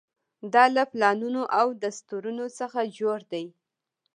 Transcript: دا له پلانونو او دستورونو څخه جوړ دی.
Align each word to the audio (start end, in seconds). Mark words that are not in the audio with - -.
دا 0.53 0.63
له 0.75 0.83
پلانونو 0.91 1.41
او 1.59 1.67
دستورونو 1.83 2.45
څخه 2.59 2.79
جوړ 2.99 3.19
دی. 3.31 3.45